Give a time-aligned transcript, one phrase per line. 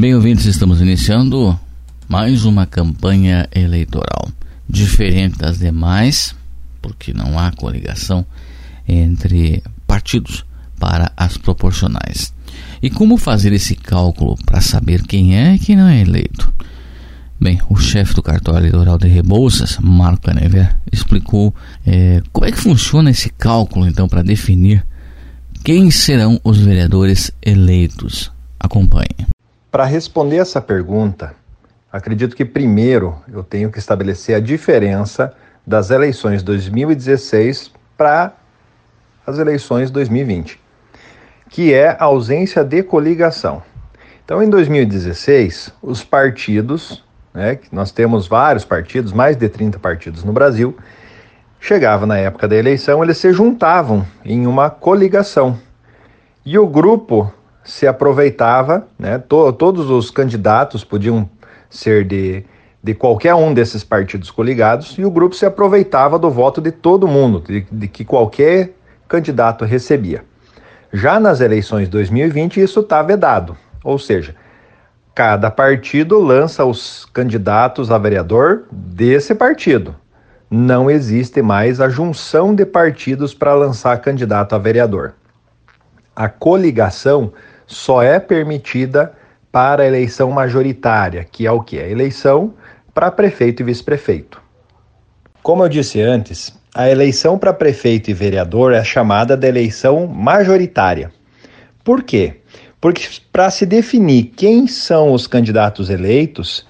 [0.00, 1.60] Bem, ouvintes, estamos iniciando
[2.08, 4.30] mais uma campanha eleitoral.
[4.66, 6.34] Diferente das demais,
[6.80, 8.24] porque não há coligação
[8.88, 10.42] entre partidos
[10.78, 12.32] para as proporcionais.
[12.80, 16.50] E como fazer esse cálculo para saber quem é e quem não é eleito?
[17.38, 21.54] Bem, o chefe do cartório eleitoral de Rebouças, Marco Canever, explicou
[21.86, 24.82] é, como é que funciona esse cálculo, então, para definir
[25.62, 28.32] quem serão os vereadores eleitos.
[28.58, 29.28] Acompanhe.
[29.70, 31.34] Para responder essa pergunta,
[31.92, 35.32] acredito que primeiro eu tenho que estabelecer a diferença
[35.66, 38.32] das eleições 2016 para
[39.26, 40.60] as eleições 2020
[41.50, 43.62] que é a ausência de coligação.
[44.24, 50.32] Então, em 2016, os partidos, né, nós temos vários partidos, mais de 30 partidos no
[50.32, 50.76] Brasil,
[51.58, 55.58] chegava na época da eleição, eles se juntavam em uma coligação.
[56.46, 57.32] E o grupo
[57.64, 61.28] se aproveitava, né, to, todos os candidatos podiam
[61.68, 62.44] ser de,
[62.82, 67.06] de qualquer um desses partidos coligados, e o grupo se aproveitava do voto de todo
[67.06, 68.72] mundo, de, de que qualquer
[69.06, 70.24] candidato recebia.
[70.92, 74.34] Já nas eleições 2020, isso está vedado, ou seja,
[75.14, 79.94] cada partido lança os candidatos a vereador desse partido.
[80.50, 85.14] Não existe mais a junção de partidos para lançar candidato a vereador.
[86.16, 87.32] A coligação
[87.70, 89.12] só é permitida
[89.52, 91.78] para a eleição majoritária, que é o que?
[91.78, 92.52] A eleição
[92.92, 94.42] para prefeito e vice-prefeito.
[95.40, 101.12] Como eu disse antes, a eleição para prefeito e vereador é chamada de eleição majoritária.
[101.84, 102.40] Por quê?
[102.80, 106.66] Porque para se definir quem são os candidatos eleitos,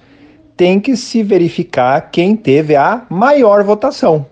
[0.55, 4.25] tem que se verificar quem teve a maior votação.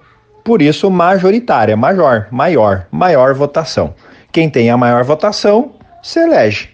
[0.44, 3.96] Por isso, majoritária, maior, maior, maior votação.
[4.32, 6.70] Quem tem a maior votação se elege.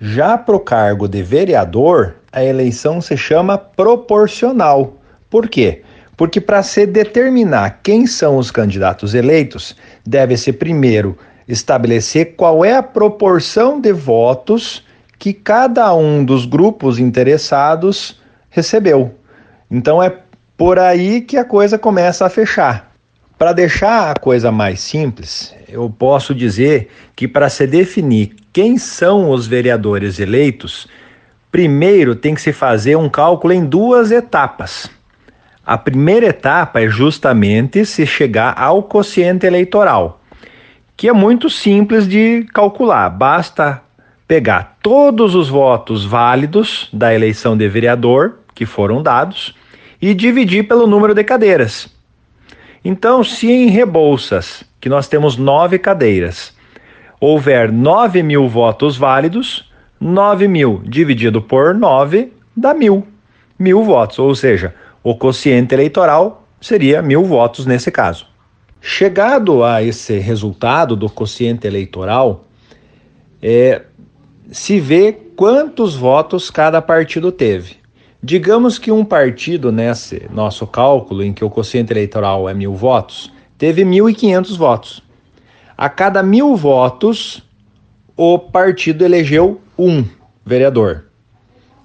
[0.00, 4.94] Já para o cargo de vereador, a eleição se chama proporcional.
[5.28, 5.82] Por quê?
[6.16, 11.16] Porque para se determinar quem são os candidatos eleitos, deve-se primeiro
[11.46, 14.84] estabelecer qual é a proporção de votos
[15.18, 19.14] que cada um dos grupos interessados recebeu.
[19.70, 20.16] Então é
[20.56, 22.89] por aí que a coisa começa a fechar.
[23.40, 29.30] Para deixar a coisa mais simples, eu posso dizer que para se definir quem são
[29.30, 30.86] os vereadores eleitos,
[31.50, 34.90] primeiro tem que se fazer um cálculo em duas etapas.
[35.64, 40.20] A primeira etapa é justamente se chegar ao quociente eleitoral,
[40.94, 43.08] que é muito simples de calcular.
[43.08, 43.80] Basta
[44.28, 49.54] pegar todos os votos válidos da eleição de vereador que foram dados
[49.98, 51.88] e dividir pelo número de cadeiras.
[52.84, 56.54] Então, se em Rebouças, que nós temos nove cadeiras,
[57.20, 59.70] houver 9 mil votos válidos,
[60.00, 63.06] 9 mil dividido por 9 dá mil.
[63.58, 68.26] Mil votos, ou seja, o quociente eleitoral seria mil votos nesse caso.
[68.80, 72.46] Chegado a esse resultado do quociente eleitoral,
[73.42, 73.82] é,
[74.50, 77.79] se vê quantos votos cada partido teve.
[78.22, 83.32] Digamos que um partido, nesse nosso cálculo, em que o quociente eleitoral é mil votos,
[83.56, 85.02] teve 1.500 votos.
[85.76, 87.42] A cada mil votos,
[88.14, 90.04] o partido elegeu um
[90.44, 91.06] vereador.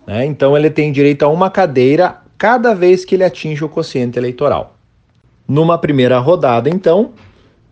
[0.05, 0.25] Né?
[0.25, 4.75] Então, ele tem direito a uma cadeira cada vez que ele atinge o quociente eleitoral.
[5.47, 7.13] Numa primeira rodada, então,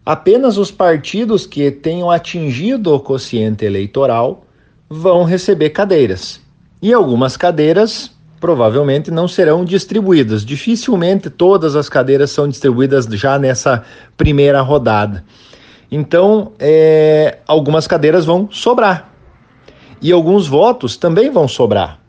[0.05, 4.45] apenas os partidos que tenham atingido o quociente eleitoral
[4.89, 6.39] vão receber cadeiras.
[6.81, 8.12] E algumas cadeiras
[8.43, 10.43] provavelmente não serão distribuídas.
[10.43, 13.85] Dificilmente todas as cadeiras são distribuídas já nessa
[14.17, 15.23] primeira rodada.
[15.89, 19.13] Então, é, algumas cadeiras vão sobrar.
[20.01, 21.99] E alguns votos também vão sobrar.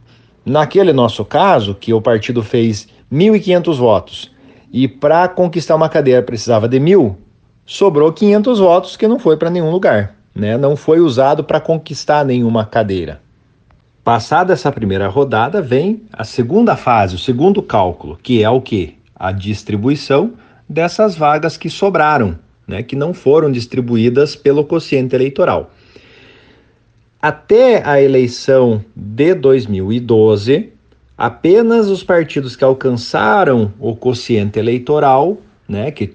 [0.44, 4.30] Naquele nosso caso, que o partido fez 1.500 votos
[4.72, 7.16] e para conquistar uma cadeira precisava de mil,
[7.64, 10.56] sobrou 500 votos que não foi para nenhum lugar, né?
[10.56, 13.22] não foi usado para conquistar nenhuma cadeira.
[14.04, 18.96] Passada essa primeira rodada, vem a segunda fase, o segundo cálculo, que é o que?
[19.16, 20.34] A distribuição
[20.68, 22.82] dessas vagas que sobraram, né?
[22.82, 25.70] que não foram distribuídas pelo quociente eleitoral.
[27.20, 30.68] Até a eleição de 2012,
[31.16, 36.06] apenas os partidos que alcançaram o quociente eleitoral, né, que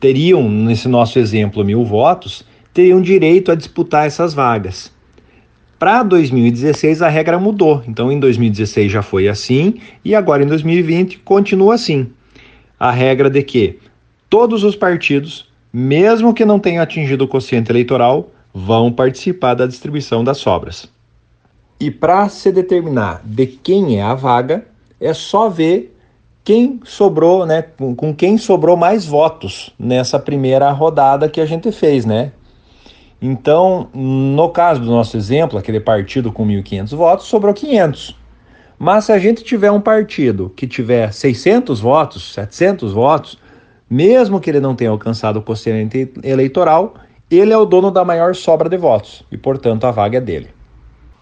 [0.00, 2.44] teriam, nesse nosso exemplo, mil votos,
[2.74, 4.95] teriam direito a disputar essas vagas.
[5.78, 11.18] Para 2016 a regra mudou, então em 2016 já foi assim e agora em 2020
[11.18, 12.10] continua assim.
[12.80, 13.78] A regra de que
[14.30, 20.24] todos os partidos, mesmo que não tenham atingido o quociente eleitoral, vão participar da distribuição
[20.24, 20.88] das sobras.
[21.78, 24.66] E para se determinar de quem é a vaga,
[24.98, 25.94] é só ver
[26.42, 32.06] quem sobrou, né, com quem sobrou mais votos nessa primeira rodada que a gente fez,
[32.06, 32.32] né?
[33.26, 38.16] Então, no caso do nosso exemplo, aquele partido com 1.500 votos, sobrou 500.
[38.78, 43.36] Mas se a gente tiver um partido que tiver 600 votos, 700 votos,
[43.90, 46.94] mesmo que ele não tenha alcançado o quociente eleitoral,
[47.28, 50.50] ele é o dono da maior sobra de votos e, portanto, a vaga é dele.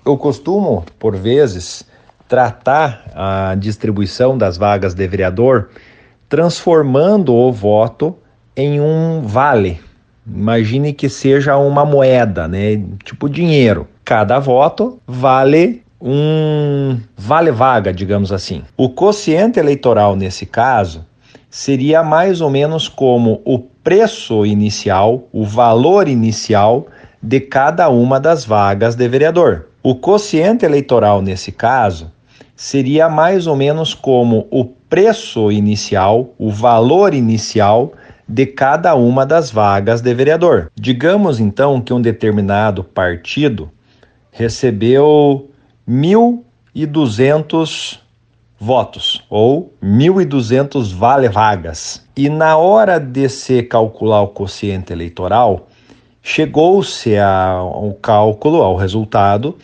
[0.05, 1.89] Eu costumo, por vezes,
[2.29, 5.71] tratar a distribuição das vagas de vereador
[6.29, 8.15] transformando o voto
[8.55, 9.81] em um vale.
[10.27, 12.81] Imagine que seja uma moeda, né?
[13.05, 13.87] Tipo dinheiro.
[14.05, 18.63] Cada voto vale um vale vaga, digamos assim.
[18.77, 21.05] O quociente eleitoral nesse caso
[21.49, 26.87] seria mais ou menos como o preço inicial, o valor inicial
[27.23, 29.69] de cada uma das vagas de vereador.
[29.83, 32.11] O quociente eleitoral nesse caso
[32.57, 37.93] seria mais ou menos como o preço inicial, o valor inicial
[38.29, 40.71] de cada uma das vagas de vereador.
[40.75, 43.71] Digamos então que um determinado partido
[44.31, 45.51] recebeu
[45.89, 47.99] 1.200
[48.59, 52.03] votos ou 1.200 vale-vagas.
[52.17, 55.69] E na hora de se calcular o quociente eleitoral,
[56.23, 59.59] chegou-se ao cálculo, ao resultado,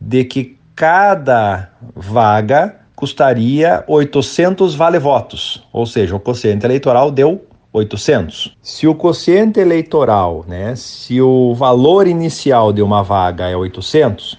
[0.00, 8.56] de que cada vaga custaria 800 vale-votos, ou seja, o quociente eleitoral deu 800.
[8.62, 14.38] Se o quociente eleitoral, né, se o valor inicial de uma vaga é 800,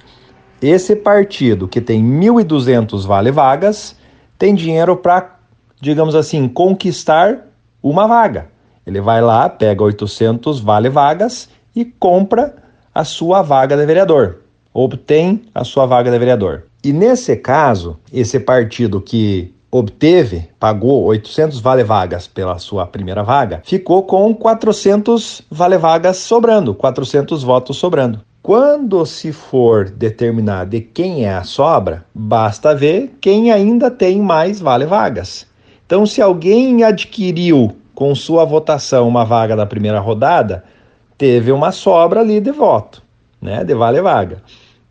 [0.61, 3.95] esse partido que tem 1.200 vale-vagas
[4.37, 5.37] tem dinheiro para,
[5.79, 7.45] digamos assim, conquistar
[7.81, 8.49] uma vaga.
[8.85, 12.55] Ele vai lá, pega 800 vale-vagas e compra
[12.93, 14.39] a sua vaga de vereador
[14.73, 16.65] obtém a sua vaga de vereador.
[16.83, 24.03] E nesse caso, esse partido que obteve, pagou 800 vale-vagas pela sua primeira vaga, ficou
[24.03, 28.21] com 400 vale-vagas sobrando, 400 votos sobrando.
[28.41, 34.59] Quando se for determinar de quem é a sobra, basta ver quem ainda tem mais
[34.59, 35.45] vale-vagas.
[35.85, 40.63] Então, se alguém adquiriu com sua votação uma vaga da primeira rodada,
[41.17, 43.03] teve uma sobra ali de voto,
[43.41, 44.41] né, de vale-vaga.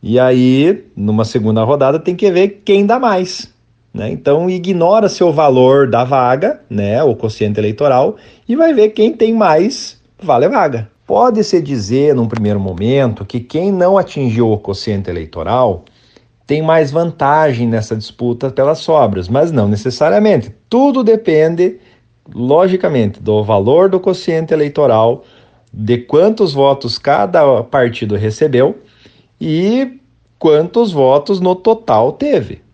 [0.03, 3.53] E aí, numa segunda rodada, tem que ver quem dá mais.
[3.99, 4.13] Né?
[4.13, 8.17] Então, ignora-se o valor da vaga, né, o quociente eleitoral,
[8.49, 10.89] e vai ver quem tem mais vale a vaga.
[11.05, 15.85] Pode-se dizer, num primeiro momento, que quem não atingiu o quociente eleitoral
[16.47, 20.55] tem mais vantagem nessa disputa pelas sobras, mas não necessariamente.
[20.69, 21.79] Tudo depende,
[22.33, 25.25] logicamente, do valor do quociente eleitoral,
[25.73, 28.79] de quantos votos cada partido recebeu
[29.41, 29.99] e
[30.39, 32.68] quantos votos no total teve.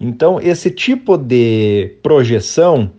[0.00, 2.90] Então, esse tipo de projeção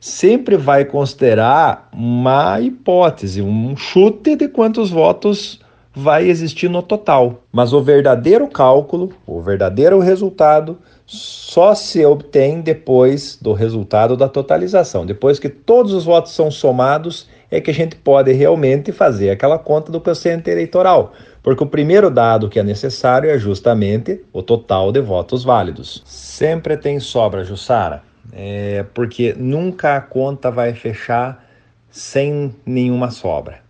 [0.00, 5.60] sempre vai considerar uma hipótese, um chute de quantos votos
[5.94, 7.42] vai existir no total.
[7.52, 15.04] Mas o verdadeiro cálculo, o verdadeiro resultado, só se obtém depois do resultado da totalização.
[15.04, 19.58] Depois que todos os votos são somados, é que a gente pode realmente fazer aquela
[19.58, 21.12] conta do quociente eleitoral
[21.48, 26.02] porque o primeiro dado que é necessário é justamente o total de votos válidos.
[26.04, 31.42] Sempre tem sobra, Jussara, é porque nunca a conta vai fechar
[31.90, 33.60] sem nenhuma sobra.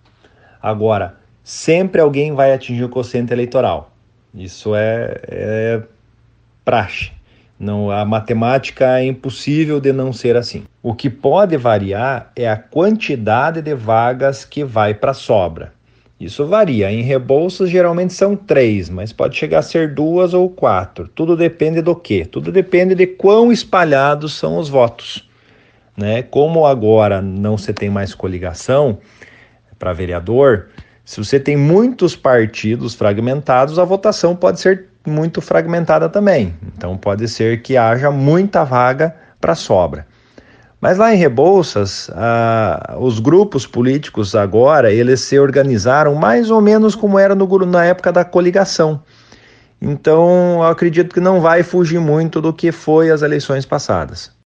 [0.61, 1.15] Agora,
[1.45, 3.93] sempre alguém vai atingir o quociente eleitoral.
[4.35, 5.83] Isso é, é
[6.65, 7.13] praxe.
[7.59, 10.65] Não, a matemática é impossível de não ser assim.
[10.81, 15.73] O que pode variar é a quantidade de vagas que vai para sobra.
[16.21, 16.91] Isso varia.
[16.91, 21.09] Em rebolsas geralmente são três, mas pode chegar a ser duas ou quatro.
[21.09, 22.25] Tudo depende do quê?
[22.25, 25.29] Tudo depende de quão espalhados são os votos.
[25.97, 26.23] Né?
[26.23, 28.99] Como agora não se tem mais coligação
[29.79, 30.69] para vereador,
[31.05, 36.55] se você tem muitos partidos fragmentados, a votação pode ser muito fragmentada também.
[36.77, 40.07] Então pode ser que haja muita vaga para sobra.
[40.81, 46.95] Mas lá em Rebouças, ah, os grupos políticos agora, eles se organizaram mais ou menos
[46.95, 49.03] como era no, na época da coligação.
[49.81, 54.31] Então, eu acredito que não vai fugir muito do que foi as eleições passadas.